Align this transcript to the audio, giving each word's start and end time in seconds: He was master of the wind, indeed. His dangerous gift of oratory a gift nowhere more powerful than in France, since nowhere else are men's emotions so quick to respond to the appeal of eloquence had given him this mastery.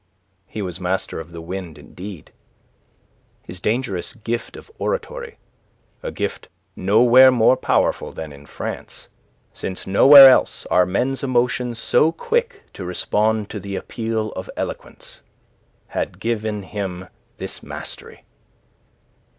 He 0.47 0.63
was 0.63 0.79
master 0.81 1.19
of 1.19 1.31
the 1.31 1.41
wind, 1.43 1.77
indeed. 1.77 2.31
His 3.43 3.59
dangerous 3.59 4.15
gift 4.15 4.57
of 4.57 4.71
oratory 4.79 5.37
a 6.01 6.09
gift 6.11 6.49
nowhere 6.75 7.29
more 7.29 7.55
powerful 7.55 8.11
than 8.11 8.33
in 8.33 8.47
France, 8.47 9.09
since 9.53 9.85
nowhere 9.85 10.27
else 10.31 10.65
are 10.71 10.87
men's 10.87 11.23
emotions 11.23 11.77
so 11.77 12.11
quick 12.11 12.63
to 12.73 12.83
respond 12.83 13.51
to 13.51 13.59
the 13.59 13.75
appeal 13.75 14.31
of 14.31 14.49
eloquence 14.57 15.21
had 15.89 16.19
given 16.19 16.63
him 16.63 17.07
this 17.37 17.61
mastery. 17.61 18.25